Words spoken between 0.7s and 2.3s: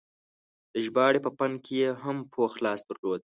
د ژباړې په فن کې یې هم